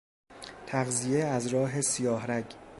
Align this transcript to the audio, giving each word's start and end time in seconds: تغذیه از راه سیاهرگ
تغذیه 0.67 1.23
از 1.25 1.47
راه 1.47 1.81
سیاهرگ 1.81 2.45